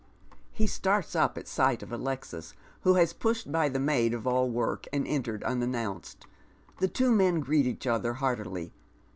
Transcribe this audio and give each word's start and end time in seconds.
He 0.51 0.65
starts 0.65 1.15
up 1.15 1.37
at 1.37 1.47
sight 1.47 1.83
of 1.83 1.91
Alexis, 1.91 2.55
who 2.81 2.95
has 2.95 3.13
pushed 3.13 3.51
by 3.51 3.69
the 3.69 3.77
maid 3.79 4.15
of 4.15 4.25
all 4.25 4.49
work 4.49 4.87
and 4.91 5.05
entered 5.07 5.43
unannounced. 5.43 6.25
The 6.79 6.87
two 6.87 7.11
men 7.11 7.39
greet 7.39 7.67
each 7.67 7.85
other 7.85 8.13
heartily. 8.13 8.73